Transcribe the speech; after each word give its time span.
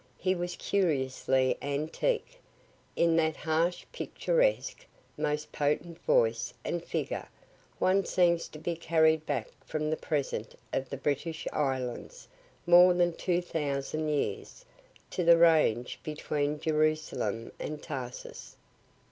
He 0.17 0.33
was 0.33 0.55
curiously 0.55 1.59
antique. 1.61 2.39
In 2.95 3.15
that 3.17 3.35
harsh, 3.37 3.85
picturesque, 3.91 4.83
most 5.15 5.51
potent 5.51 5.99
voice 5.99 6.51
and 6.65 6.83
figure, 6.83 7.27
one 7.77 8.03
seems 8.05 8.47
to 8.47 8.57
be 8.57 8.75
carried 8.75 9.27
back 9.27 9.49
from 9.63 9.91
the 9.91 9.95
present 9.95 10.55
of 10.73 10.89
the 10.89 10.97
British 10.97 11.47
islands 11.53 12.27
more 12.65 12.95
than 12.95 13.13
two 13.13 13.43
thousand 13.43 14.07
years, 14.09 14.65
to 15.11 15.23
the 15.23 15.37
range 15.37 15.99
between 16.01 16.59
Jerusalem 16.59 17.51
and 17.59 17.83
Tarsus. 17.83 18.55